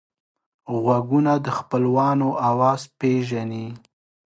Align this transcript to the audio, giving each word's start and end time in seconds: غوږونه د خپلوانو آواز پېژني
غوږونه 0.83 1.33
د 1.45 1.47
خپلوانو 1.57 2.29
آواز 2.51 2.81
پېژني 2.99 3.67